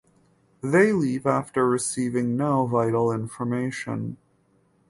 [0.63, 4.17] They leave after receiving no vital information.